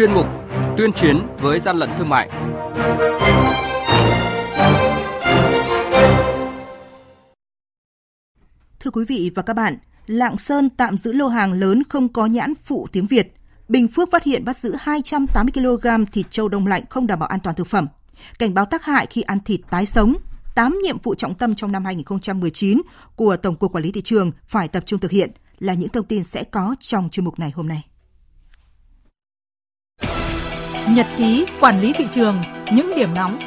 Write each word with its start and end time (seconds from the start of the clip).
chuyên 0.00 0.14
mục 0.14 0.26
Tuyên 0.76 0.92
chiến 0.92 1.18
với 1.40 1.60
gian 1.60 1.76
lận 1.76 1.90
thương 1.98 2.08
mại. 2.08 2.30
Thưa 8.80 8.90
quý 8.92 9.04
vị 9.08 9.30
và 9.34 9.42
các 9.42 9.54
bạn, 9.54 9.78
Lạng 10.06 10.38
Sơn 10.38 10.70
tạm 10.70 10.96
giữ 10.96 11.12
lô 11.12 11.28
hàng 11.28 11.52
lớn 11.52 11.82
không 11.88 12.08
có 12.08 12.26
nhãn 12.26 12.54
phụ 12.54 12.86
tiếng 12.92 13.06
Việt. 13.06 13.34
Bình 13.68 13.88
Phước 13.88 14.10
phát 14.10 14.24
hiện 14.24 14.44
bắt 14.44 14.56
giữ 14.56 14.74
280 14.80 15.52
kg 15.54 16.04
thịt 16.12 16.26
trâu 16.30 16.48
đông 16.48 16.66
lạnh 16.66 16.82
không 16.90 17.06
đảm 17.06 17.18
bảo 17.18 17.28
an 17.28 17.40
toàn 17.40 17.56
thực 17.56 17.66
phẩm. 17.66 17.86
Cảnh 18.38 18.54
báo 18.54 18.66
tác 18.66 18.84
hại 18.84 19.06
khi 19.10 19.22
ăn 19.22 19.38
thịt 19.44 19.60
tái 19.70 19.86
sống. 19.86 20.14
8 20.54 20.78
nhiệm 20.82 20.98
vụ 20.98 21.14
trọng 21.14 21.34
tâm 21.34 21.54
trong 21.54 21.72
năm 21.72 21.84
2019 21.84 22.82
của 23.16 23.36
Tổng 23.36 23.56
cục 23.56 23.72
Quản 23.72 23.84
lý 23.84 23.92
thị 23.92 24.02
trường 24.02 24.30
phải 24.46 24.68
tập 24.68 24.82
trung 24.86 25.00
thực 25.00 25.10
hiện 25.10 25.30
là 25.58 25.74
những 25.74 25.88
thông 25.88 26.06
tin 26.06 26.24
sẽ 26.24 26.44
có 26.44 26.76
trong 26.80 27.08
chuyên 27.10 27.24
mục 27.24 27.38
này 27.38 27.50
hôm 27.50 27.68
nay. 27.68 27.89
Nhật 30.96 31.06
ký 31.16 31.46
quản 31.60 31.80
lý 31.80 31.92
thị 31.92 32.06
trường, 32.12 32.36
những 32.72 32.90
điểm 32.96 33.08
nóng 33.14 33.38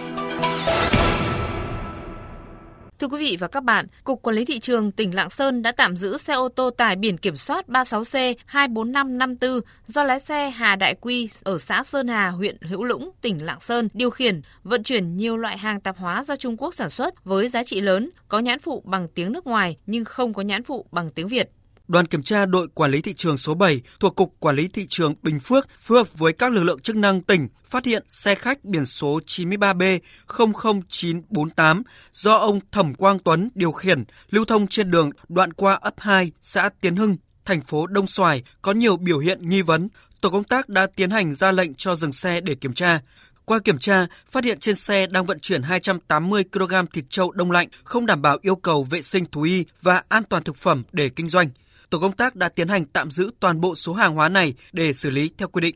Thưa 3.00 3.08
quý 3.08 3.20
vị 3.20 3.38
và 3.40 3.48
các 3.48 3.64
bạn, 3.64 3.88
Cục 4.04 4.22
Quản 4.22 4.36
lý 4.36 4.46
Thị 4.46 4.60
trường 4.60 4.92
tỉnh 4.92 5.16
Lạng 5.16 5.30
Sơn 5.30 5.62
đã 5.62 5.72
tạm 5.72 5.96
giữ 5.96 6.18
xe 6.18 6.34
ô 6.34 6.48
tô 6.48 6.70
tải 6.70 6.96
biển 6.96 7.18
kiểm 7.18 7.36
soát 7.36 7.66
36C24554 7.68 9.62
do 9.86 10.04
lái 10.04 10.20
xe 10.20 10.50
Hà 10.50 10.76
Đại 10.76 10.96
Quy 11.02 11.30
ở 11.44 11.58
xã 11.58 11.84
Sơn 11.84 12.08
Hà, 12.08 12.30
huyện 12.30 12.58
Hữu 12.62 12.84
Lũng, 12.84 13.12
tỉnh 13.22 13.46
Lạng 13.46 13.60
Sơn 13.60 13.90
điều 13.94 14.10
khiển, 14.10 14.42
vận 14.64 14.84
chuyển 14.84 15.18
nhiều 15.18 15.38
loại 15.38 15.58
hàng 15.58 15.82
tạp 15.82 15.98
hóa 15.98 16.24
do 16.24 16.36
Trung 16.36 16.58
Quốc 16.58 16.74
sản 16.74 16.90
xuất 16.90 17.26
với 17.26 17.48
giá 17.48 17.64
trị 17.64 17.82
lớn, 17.82 18.10
có 18.28 18.40
nhãn 18.40 18.60
phụ 18.60 18.84
bằng 18.86 19.08
tiếng 19.08 19.32
nước 19.32 19.48
ngoài 19.48 19.78
nhưng 19.86 20.06
không 20.06 20.34
có 20.34 20.42
nhãn 20.42 20.64
phụ 20.64 20.86
bằng 20.92 21.10
tiếng 21.10 21.28
Việt. 21.28 21.50
Đoàn 21.88 22.06
kiểm 22.06 22.24
tra 22.24 22.46
đội 22.46 22.68
quản 22.68 22.92
lý 22.92 23.02
thị 23.02 23.14
trường 23.14 23.38
số 23.38 23.54
7 23.54 23.82
thuộc 24.00 24.16
Cục 24.16 24.36
Quản 24.40 24.56
lý 24.56 24.68
Thị 24.68 24.86
trường 24.90 25.16
Bình 25.22 25.40
Phước 25.40 25.68
phối 25.70 25.98
hợp 25.98 26.08
với 26.14 26.34
các 26.34 26.52
lực 26.52 26.64
lượng 26.64 26.80
chức 26.80 26.96
năng 26.96 27.22
tỉnh 27.22 27.48
phát 27.66 27.86
hiện 27.86 28.04
xe 28.08 28.36
khách 28.36 28.66
biển 28.66 28.86
số 28.86 29.20
93B 29.28 30.00
00948 30.28 31.84
do 32.14 32.36
ông 32.36 32.60
Thẩm 32.72 32.96
Quang 32.96 33.20
Tuấn 33.20 33.50
điều 33.56 33.72
khiển 33.72 34.04
lưu 34.30 34.46
thông 34.46 34.68
trên 34.68 34.92
đường 34.92 35.10
đoạn 35.30 35.54
qua 35.54 35.74
ấp 35.74 35.94
2 35.98 36.32
xã 36.42 36.70
Tiến 36.82 36.96
Hưng, 36.96 37.18
thành 37.46 37.62
phố 37.62 37.88
Đông 37.88 38.08
Xoài 38.08 38.44
có 38.62 38.72
nhiều 38.72 38.98
biểu 38.98 39.20
hiện 39.20 39.50
nghi 39.50 39.62
vấn. 39.62 39.90
Tổ 40.22 40.30
công 40.30 40.44
tác 40.44 40.70
đã 40.70 40.88
tiến 40.96 41.10
hành 41.10 41.36
ra 41.36 41.52
lệnh 41.52 41.74
cho 41.74 41.96
dừng 41.96 42.14
xe 42.14 42.42
để 42.42 42.56
kiểm 42.56 42.74
tra. 42.74 43.00
Qua 43.46 43.60
kiểm 43.60 43.80
tra, 43.80 44.08
phát 44.30 44.44
hiện 44.44 44.60
trên 44.60 44.76
xe 44.76 45.08
đang 45.08 45.26
vận 45.26 45.40
chuyển 45.40 45.62
280 45.62 46.44
kg 46.52 46.74
thịt 46.94 47.06
trâu 47.10 47.32
đông 47.32 47.52
lạnh 47.52 47.68
không 47.84 48.06
đảm 48.06 48.22
bảo 48.22 48.38
yêu 48.42 48.56
cầu 48.56 48.84
vệ 48.84 49.02
sinh 49.02 49.26
thú 49.26 49.42
y 49.42 49.66
và 49.82 50.04
an 50.10 50.24
toàn 50.24 50.44
thực 50.44 50.56
phẩm 50.56 50.84
để 50.92 51.10
kinh 51.10 51.30
doanh 51.30 51.50
tổ 51.94 52.00
công 52.00 52.12
tác 52.12 52.36
đã 52.36 52.50
tiến 52.50 52.68
hành 52.68 52.86
tạm 52.86 53.12
giữ 53.12 53.32
toàn 53.40 53.62
bộ 53.62 53.76
số 53.76 53.94
hàng 53.94 54.16
hóa 54.16 54.30
này 54.30 54.54
để 54.72 54.94
xử 54.94 55.10
lý 55.10 55.32
theo 55.38 55.48
quy 55.48 55.62
định. 55.62 55.76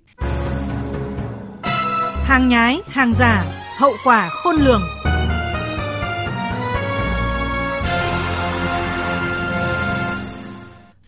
Hàng 2.24 2.50
nhái, 2.50 2.82
hàng 2.88 3.14
giả, 3.20 3.46
hậu 3.78 3.94
quả 4.04 4.30
khôn 4.30 4.56
lường. 4.56 4.82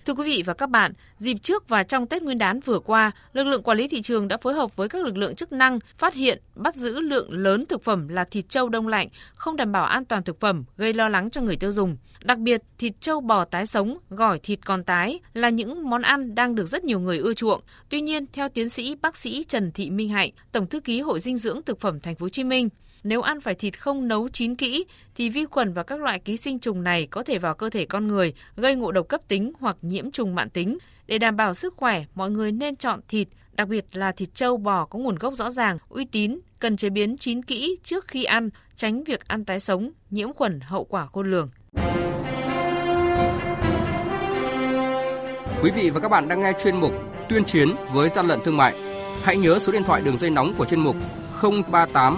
Thưa 0.09 0.15
quý 0.15 0.25
vị 0.25 0.43
và 0.45 0.53
các 0.53 0.69
bạn, 0.69 0.93
dịp 1.17 1.37
trước 1.41 1.69
và 1.69 1.83
trong 1.83 2.07
Tết 2.07 2.23
Nguyên 2.23 2.37
đán 2.37 2.59
vừa 2.59 2.79
qua, 2.79 3.11
lực 3.33 3.43
lượng 3.43 3.63
quản 3.63 3.77
lý 3.77 3.87
thị 3.87 4.01
trường 4.01 4.27
đã 4.27 4.37
phối 4.37 4.53
hợp 4.53 4.75
với 4.75 4.89
các 4.89 5.01
lực 5.01 5.17
lượng 5.17 5.35
chức 5.35 5.51
năng 5.51 5.79
phát 5.97 6.13
hiện, 6.13 6.41
bắt 6.55 6.75
giữ 6.75 6.99
lượng 6.99 7.31
lớn 7.31 7.65
thực 7.65 7.83
phẩm 7.83 8.07
là 8.07 8.23
thịt 8.23 8.49
trâu 8.49 8.69
đông 8.69 8.87
lạnh, 8.87 9.07
không 9.35 9.55
đảm 9.55 9.71
bảo 9.71 9.85
an 9.85 10.05
toàn 10.05 10.23
thực 10.23 10.39
phẩm, 10.39 10.63
gây 10.77 10.93
lo 10.93 11.09
lắng 11.09 11.29
cho 11.29 11.41
người 11.41 11.55
tiêu 11.55 11.71
dùng. 11.71 11.97
Đặc 12.23 12.37
biệt, 12.37 12.61
thịt 12.77 12.93
trâu 12.99 13.21
bò 13.21 13.45
tái 13.45 13.65
sống, 13.65 13.97
gỏi 14.09 14.39
thịt 14.39 14.65
còn 14.65 14.83
tái 14.83 15.19
là 15.33 15.49
những 15.49 15.89
món 15.89 16.01
ăn 16.01 16.35
đang 16.35 16.55
được 16.55 16.65
rất 16.65 16.83
nhiều 16.83 16.99
người 16.99 17.17
ưa 17.17 17.33
chuộng. 17.33 17.61
Tuy 17.89 18.01
nhiên, 18.01 18.25
theo 18.33 18.49
tiến 18.49 18.69
sĩ 18.69 18.95
bác 18.95 19.17
sĩ 19.17 19.43
Trần 19.43 19.71
Thị 19.71 19.89
Minh 19.89 20.09
Hạnh, 20.09 20.31
Tổng 20.51 20.67
thư 20.67 20.79
ký 20.79 21.01
Hội 21.01 21.19
dinh 21.19 21.37
dưỡng 21.37 21.61
thực 21.63 21.79
phẩm 21.79 21.99
Thành 21.99 22.15
phố 22.15 22.23
Hồ 22.23 22.29
Chí 22.29 22.43
Minh, 22.43 22.69
nếu 23.03 23.21
ăn 23.21 23.39
phải 23.39 23.55
thịt 23.55 23.79
không 23.79 24.07
nấu 24.07 24.29
chín 24.29 24.55
kỹ 24.55 24.85
thì 25.15 25.29
vi 25.29 25.45
khuẩn 25.45 25.73
và 25.73 25.83
các 25.83 25.99
loại 25.99 26.19
ký 26.19 26.37
sinh 26.37 26.59
trùng 26.59 26.83
này 26.83 27.07
có 27.07 27.23
thể 27.23 27.37
vào 27.37 27.53
cơ 27.53 27.69
thể 27.69 27.85
con 27.85 28.07
người, 28.07 28.33
gây 28.55 28.75
ngộ 28.75 28.91
độc 28.91 29.07
cấp 29.07 29.21
tính 29.27 29.51
hoặc 29.59 29.77
nhiễm 29.81 30.11
trùng 30.11 30.35
mãn 30.35 30.49
tính. 30.49 30.77
Để 31.07 31.17
đảm 31.17 31.35
bảo 31.35 31.53
sức 31.53 31.73
khỏe, 31.77 32.03
mọi 32.15 32.31
người 32.31 32.51
nên 32.51 32.75
chọn 32.75 32.99
thịt, 33.07 33.27
đặc 33.53 33.67
biệt 33.67 33.85
là 33.93 34.11
thịt 34.11 34.29
trâu 34.33 34.57
bò 34.57 34.85
có 34.85 34.99
nguồn 34.99 35.15
gốc 35.15 35.33
rõ 35.33 35.49
ràng, 35.49 35.77
uy 35.89 36.05
tín, 36.05 36.39
cần 36.59 36.77
chế 36.77 36.89
biến 36.89 37.17
chín 37.17 37.43
kỹ 37.43 37.75
trước 37.83 38.07
khi 38.07 38.23
ăn, 38.23 38.49
tránh 38.75 39.03
việc 39.03 39.27
ăn 39.27 39.45
tái 39.45 39.59
sống, 39.59 39.91
nhiễm 40.09 40.33
khuẩn 40.33 40.59
hậu 40.61 40.83
quả 40.83 41.05
khôn 41.05 41.31
lường. 41.31 41.49
Quý 45.63 45.71
vị 45.71 45.89
và 45.89 45.99
các 45.99 46.09
bạn 46.09 46.27
đang 46.27 46.41
nghe 46.41 46.53
chuyên 46.63 46.75
mục 46.75 46.93
Tuyên 47.29 47.43
chiến 47.43 47.69
với 47.93 48.09
gian 48.09 48.27
lận 48.27 48.39
thương 48.45 48.57
mại. 48.57 48.73
Hãy 49.23 49.37
nhớ 49.37 49.59
số 49.59 49.71
điện 49.73 49.83
thoại 49.83 50.01
đường 50.05 50.17
dây 50.17 50.29
nóng 50.29 50.53
của 50.57 50.65
chuyên 50.65 50.79
mục 50.79 50.95
038 51.71 52.17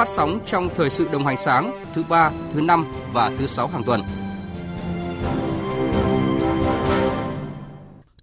phát 0.00 0.08
sóng 0.08 0.40
trong 0.46 0.68
thời 0.76 0.90
sự 0.90 1.08
đồng 1.12 1.26
hành 1.26 1.36
sáng 1.40 1.84
thứ 1.94 2.04
ba, 2.08 2.30
thứ 2.54 2.60
năm 2.60 2.86
và 3.12 3.32
thứ 3.38 3.46
sáu 3.46 3.68
hàng 3.68 3.82
tuần. 3.84 4.02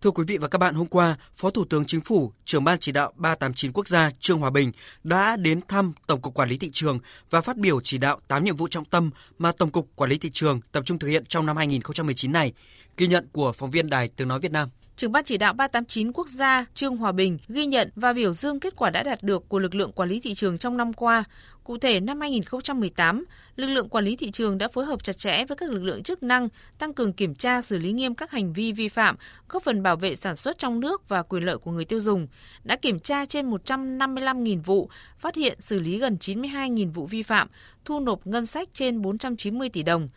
Thưa 0.02 0.12
quý 0.12 0.24
vị 0.28 0.38
và 0.38 0.48
các 0.48 0.58
bạn, 0.58 0.76
hôm 0.76 0.88
qua, 0.88 1.18
Phó 1.36 1.50
Thủ 1.50 1.66
tướng 1.70 1.86
Chính 1.86 2.02
phủ, 2.02 2.32
trưởng 2.46 2.64
ban 2.64 2.80
chỉ 2.80 2.92
đạo 2.92 3.14
389 3.16 3.72
quốc 3.72 3.88
gia 3.88 4.12
Trương 4.20 4.40
Hòa 4.40 4.50
Bình 4.50 4.72
đã 5.04 5.36
đến 5.36 5.60
thăm 5.68 5.94
Tổng 6.08 6.22
cục 6.22 6.34
Quản 6.34 6.50
lý 6.50 6.58
thị 6.58 6.70
trường 6.74 7.00
và 7.30 7.42
phát 7.42 7.58
biểu 7.58 7.82
chỉ 7.82 7.98
đạo 7.98 8.20
8 8.28 8.44
nhiệm 8.44 8.56
vụ 8.56 8.68
trọng 8.68 8.86
tâm 8.86 9.10
mà 9.38 9.52
Tổng 9.58 9.72
cục 9.72 9.88
Quản 9.96 10.10
lý 10.10 10.18
thị 10.18 10.30
trường 10.34 10.62
tập 10.72 10.84
trung 10.86 11.00
thực 11.00 11.08
hiện 11.08 11.26
trong 11.26 11.46
năm 11.46 11.58
2019 11.58 12.32
này. 12.32 12.54
Ghi 12.98 13.08
nhận 13.08 13.28
của 13.32 13.52
phóng 13.52 13.72
viên 13.72 13.90
Đài 13.90 14.08
Tiếng 14.08 14.28
nói 14.28 14.40
Việt 14.40 14.52
Nam 14.52 14.70
trưởng 14.98 15.12
ban 15.12 15.24
chỉ 15.24 15.38
đạo 15.38 15.54
389 15.54 16.12
quốc 16.12 16.28
gia 16.28 16.66
Trương 16.74 16.98
Hòa 16.98 17.12
Bình 17.12 17.38
ghi 17.48 17.66
nhận 17.66 17.90
và 17.96 18.14
biểu 18.14 18.34
dương 18.34 18.60
kết 18.60 18.76
quả 18.76 18.90
đã 18.90 19.04
đạt 19.04 19.24
được 19.24 19.50
của 19.50 19.60
lực 19.60 19.76
lượng 19.76 19.92
quản 19.92 20.10
lý 20.10 20.20
thị 20.20 20.34
trường 20.34 20.58
trong 20.58 20.78
năm 20.78 20.94
qua. 20.94 21.24
Cụ 21.64 21.78
thể, 21.78 22.00
năm 22.00 22.22
2018, 22.22 23.26
lực 23.56 23.68
lượng 23.68 23.90
quản 23.90 24.06
lý 24.06 24.16
thị 24.16 24.32
trường 24.32 24.58
đã 24.58 24.68
phối 24.68 24.86
hợp 24.86 25.04
chặt 25.04 25.18
chẽ 25.18 25.46
với 25.46 25.58
các 25.58 25.70
lực 25.70 25.84
lượng 25.84 26.04
chức 26.04 26.24
năng, 26.24 26.48
tăng 26.80 26.94
cường 26.94 27.14
kiểm 27.14 27.36
tra 27.36 27.62
xử 27.62 27.78
lý 27.78 27.92
nghiêm 27.92 28.16
các 28.16 28.32
hành 28.32 28.54
vi 28.54 28.72
vi 28.72 28.90
phạm, 28.90 29.16
góp 29.50 29.64
phần 29.64 29.84
bảo 29.84 29.96
vệ 29.96 30.16
sản 30.16 30.36
xuất 30.36 30.58
trong 30.58 30.80
nước 30.80 31.10
và 31.10 31.24
quyền 31.24 31.44
lợi 31.44 31.58
của 31.58 31.72
người 31.72 31.86
tiêu 31.86 32.00
dùng. 32.00 32.28
Đã 32.64 32.76
kiểm 32.76 33.00
tra 33.00 33.26
trên 33.26 33.52
155.000 33.52 34.62
vụ, 34.62 34.90
phát 35.20 35.36
hiện 35.36 35.62
xử 35.62 35.80
lý 35.80 35.98
gần 35.98 36.18
92.000 36.20 36.92
vụ 36.92 37.06
vi 37.06 37.24
phạm, 37.24 37.48
thu 37.86 38.00
nộp 38.00 38.28
ngân 38.28 38.46
sách 38.46 38.70
trên 38.74 39.02
490 39.02 39.70
tỷ 39.70 39.84
đồng 39.84 40.08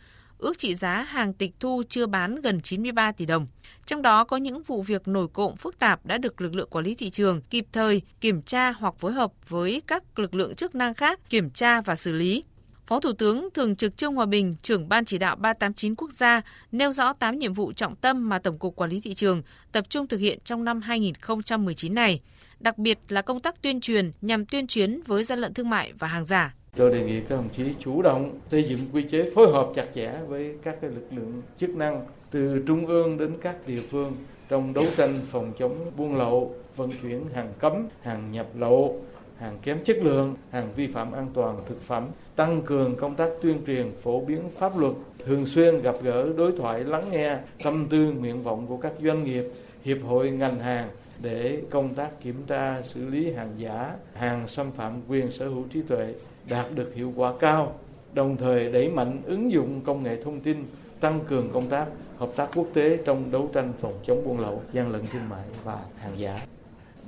ước 0.41 0.57
trị 0.57 0.75
giá 0.75 1.01
hàng 1.01 1.33
tịch 1.33 1.51
thu 1.59 1.83
chưa 1.89 2.05
bán 2.05 2.41
gần 2.41 2.61
93 2.61 3.11
tỷ 3.11 3.25
đồng. 3.25 3.47
Trong 3.85 4.01
đó 4.01 4.23
có 4.23 4.37
những 4.37 4.63
vụ 4.63 4.81
việc 4.81 5.07
nổi 5.07 5.27
cộng 5.33 5.55
phức 5.55 5.79
tạp 5.79 6.05
đã 6.05 6.17
được 6.17 6.41
lực 6.41 6.55
lượng 6.55 6.69
quản 6.69 6.85
lý 6.85 6.95
thị 6.95 7.09
trường 7.09 7.41
kịp 7.41 7.65
thời 7.71 8.01
kiểm 8.21 8.41
tra 8.41 8.71
hoặc 8.71 8.95
phối 8.99 9.13
hợp 9.13 9.31
với 9.49 9.81
các 9.87 10.19
lực 10.19 10.35
lượng 10.35 10.55
chức 10.55 10.75
năng 10.75 10.93
khác 10.93 11.19
kiểm 11.29 11.49
tra 11.49 11.81
và 11.81 11.95
xử 11.95 12.13
lý. 12.13 12.43
Phó 12.87 12.99
Thủ 12.99 13.11
tướng 13.13 13.49
Thường 13.53 13.75
trực 13.75 13.97
Trương 13.97 14.15
Hòa 14.15 14.25
Bình, 14.25 14.53
trưởng 14.61 14.89
Ban 14.89 15.05
chỉ 15.05 15.17
đạo 15.17 15.35
389 15.35 15.95
quốc 15.95 16.11
gia, 16.11 16.41
nêu 16.71 16.91
rõ 16.91 17.13
8 17.13 17.39
nhiệm 17.39 17.53
vụ 17.53 17.73
trọng 17.73 17.95
tâm 17.95 18.29
mà 18.29 18.39
Tổng 18.39 18.59
cục 18.59 18.75
Quản 18.75 18.89
lý 18.89 19.01
Thị 19.01 19.13
trường 19.13 19.41
tập 19.71 19.89
trung 19.89 20.07
thực 20.07 20.19
hiện 20.19 20.39
trong 20.43 20.63
năm 20.63 20.81
2019 20.81 21.95
này, 21.95 22.21
đặc 22.59 22.77
biệt 22.77 22.99
là 23.09 23.21
công 23.21 23.39
tác 23.39 23.61
tuyên 23.61 23.81
truyền 23.81 24.11
nhằm 24.21 24.45
tuyên 24.45 24.67
chiến 24.67 25.01
với 25.07 25.23
gian 25.23 25.39
lận 25.39 25.53
thương 25.53 25.69
mại 25.69 25.93
và 25.99 26.07
hàng 26.07 26.25
giả. 26.25 26.53
Tôi 26.77 26.91
đề 26.91 27.03
nghị 27.03 27.19
các 27.19 27.35
đồng 27.35 27.49
chí 27.57 27.63
chủ 27.79 28.01
động 28.01 28.39
xây 28.51 28.63
dựng 28.63 28.79
quy 28.93 29.03
chế 29.03 29.29
phối 29.35 29.51
hợp 29.51 29.71
chặt 29.75 29.85
chẽ 29.95 30.11
với 30.27 30.55
các 30.63 30.77
cái 30.81 30.89
lực 30.89 31.07
lượng 31.11 31.41
chức 31.59 31.69
năng 31.69 32.05
từ 32.31 32.63
trung 32.67 32.85
ương 32.85 33.17
đến 33.17 33.33
các 33.41 33.55
địa 33.67 33.81
phương 33.89 34.15
trong 34.49 34.73
đấu 34.73 34.85
tranh 34.97 35.19
phòng 35.25 35.53
chống 35.59 35.91
buôn 35.97 36.15
lậu, 36.15 36.55
vận 36.75 36.91
chuyển 37.01 37.25
hàng 37.33 37.53
cấm, 37.59 37.87
hàng 38.01 38.31
nhập 38.31 38.47
lậu, 38.55 39.01
hàng 39.37 39.57
kém 39.63 39.83
chất 39.83 39.97
lượng, 39.97 40.35
hàng 40.51 40.69
vi 40.75 40.87
phạm 40.87 41.11
an 41.11 41.27
toàn 41.33 41.57
thực 41.67 41.81
phẩm, 41.81 42.07
tăng 42.35 42.61
cường 42.61 42.95
công 42.95 43.15
tác 43.15 43.29
tuyên 43.41 43.57
truyền 43.67 43.91
phổ 44.01 44.19
biến 44.19 44.49
pháp 44.49 44.77
luật, 44.77 44.93
thường 45.25 45.45
xuyên 45.45 45.79
gặp 45.79 45.95
gỡ 46.03 46.33
đối 46.37 46.51
thoại 46.51 46.83
lắng 46.83 47.03
nghe 47.11 47.37
tâm 47.63 47.87
tư 47.89 48.13
nguyện 48.19 48.43
vọng 48.43 48.67
của 48.67 48.77
các 48.77 48.93
doanh 49.03 49.23
nghiệp, 49.23 49.43
hiệp 49.83 49.97
hội 50.03 50.31
ngành 50.31 50.59
hàng 50.59 50.89
để 51.21 51.61
công 51.69 51.93
tác 51.93 52.21
kiểm 52.21 52.43
tra 52.47 52.81
xử 52.81 53.09
lý 53.09 53.31
hàng 53.31 53.51
giả, 53.57 53.95
hàng 54.13 54.47
xâm 54.47 54.71
phạm 54.71 55.01
quyền 55.07 55.31
sở 55.31 55.47
hữu 55.47 55.63
trí 55.69 55.81
tuệ 55.81 56.13
đạt 56.49 56.65
được 56.75 56.91
hiệu 56.95 57.13
quả 57.15 57.33
cao, 57.39 57.75
đồng 58.13 58.37
thời 58.37 58.71
đẩy 58.71 58.89
mạnh 58.89 59.21
ứng 59.25 59.51
dụng 59.51 59.81
công 59.85 60.03
nghệ 60.03 60.23
thông 60.23 60.39
tin, 60.39 60.65
tăng 60.99 61.19
cường 61.27 61.49
công 61.53 61.67
tác 61.67 61.85
hợp 62.17 62.29
tác 62.35 62.49
quốc 62.55 62.67
tế 62.73 62.97
trong 63.05 63.31
đấu 63.31 63.49
tranh 63.53 63.73
phòng 63.81 63.99
chống 64.03 64.23
buôn 64.25 64.39
lậu, 64.39 64.61
gian 64.73 64.91
lận 64.91 65.01
thương 65.13 65.29
mại 65.29 65.43
và 65.63 65.77
hàng 65.97 66.19
giả. 66.19 66.45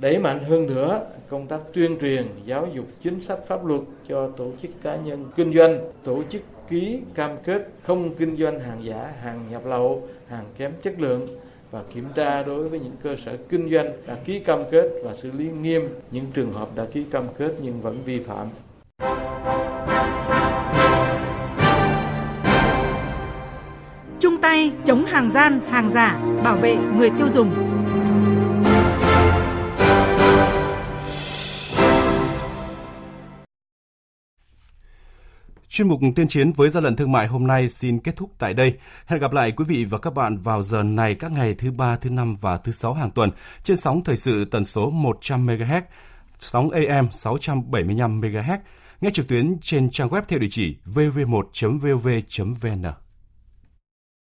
đẩy 0.00 0.18
mạnh 0.18 0.38
hơn 0.38 0.66
nữa 0.66 1.06
công 1.28 1.46
tác 1.46 1.60
tuyên 1.72 1.98
truyền 2.00 2.26
giáo 2.44 2.68
dục 2.74 2.86
chính 3.02 3.20
sách 3.20 3.38
pháp 3.46 3.64
luật 3.64 3.80
cho 4.08 4.28
tổ 4.28 4.50
chức 4.62 4.70
cá 4.82 4.96
nhân 4.96 5.30
kinh 5.36 5.54
doanh 5.54 5.78
tổ 6.04 6.22
chức 6.30 6.42
ký 6.68 7.00
cam 7.14 7.30
kết 7.44 7.68
không 7.82 8.14
kinh 8.14 8.36
doanh 8.36 8.60
hàng 8.60 8.84
giả 8.84 9.12
hàng 9.20 9.40
nhập 9.50 9.66
lậu 9.66 10.08
hàng 10.28 10.44
kém 10.58 10.72
chất 10.82 11.00
lượng 11.00 11.38
và 11.74 11.82
kiểm 11.94 12.04
tra 12.14 12.42
đối 12.42 12.68
với 12.68 12.80
những 12.80 12.96
cơ 13.02 13.16
sở 13.24 13.36
kinh 13.48 13.70
doanh 13.70 13.86
đã 14.06 14.14
ký 14.24 14.38
cam 14.38 14.58
kết 14.70 14.88
và 15.04 15.14
xử 15.14 15.30
lý 15.32 15.50
nghiêm 15.62 15.88
những 16.10 16.24
trường 16.34 16.52
hợp 16.52 16.68
đã 16.74 16.84
ký 16.92 17.04
cam 17.10 17.24
kết 17.38 17.54
nhưng 17.62 17.80
vẫn 17.80 17.96
vi 18.04 18.20
phạm 18.20 18.48
chung 24.20 24.36
tay 24.42 24.72
chống 24.84 25.04
hàng 25.04 25.30
gian, 25.34 25.60
hàng 25.70 25.90
giả, 25.94 26.20
bảo 26.44 26.56
vệ 26.56 26.76
người 26.76 27.10
tiêu 27.10 27.26
dùng. 27.34 27.73
Chuyên 35.74 35.88
mục 35.88 36.00
tuyên 36.16 36.28
chiến 36.28 36.52
với 36.52 36.68
gian 36.68 36.84
lận 36.84 36.96
thương 36.96 37.12
mại 37.12 37.26
hôm 37.26 37.46
nay 37.46 37.68
xin 37.68 37.98
kết 37.98 38.16
thúc 38.16 38.30
tại 38.38 38.54
đây. 38.54 38.74
Hẹn 39.06 39.20
gặp 39.20 39.32
lại 39.32 39.52
quý 39.52 39.64
vị 39.68 39.84
và 39.84 39.98
các 39.98 40.14
bạn 40.14 40.36
vào 40.36 40.62
giờ 40.62 40.82
này 40.82 41.14
các 41.14 41.32
ngày 41.32 41.54
thứ 41.54 41.70
ba, 41.70 41.96
thứ 41.96 42.10
năm 42.10 42.34
và 42.40 42.56
thứ 42.56 42.72
sáu 42.72 42.94
hàng 42.94 43.10
tuần 43.10 43.30
trên 43.62 43.76
sóng 43.76 44.04
thời 44.04 44.16
sự 44.16 44.44
tần 44.44 44.64
số 44.64 44.90
100 44.90 45.46
MHz, 45.46 45.82
sóng 46.38 46.70
AM 46.70 47.08
675 47.12 48.20
MHz, 48.20 48.58
nghe 49.00 49.10
trực 49.10 49.28
tuyến 49.28 49.56
trên 49.62 49.90
trang 49.90 50.08
web 50.08 50.22
theo 50.28 50.38
địa 50.38 50.48
chỉ 50.50 50.76
vv1.vv.vn. 50.86 52.84